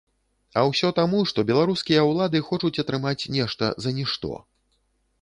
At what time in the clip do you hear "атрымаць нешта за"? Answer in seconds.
2.87-3.97